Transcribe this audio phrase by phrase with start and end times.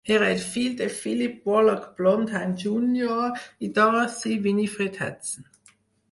[0.13, 5.47] Era el fill de Philip Wallach Blondheim, Junior i Dorothy Winifred Hudson.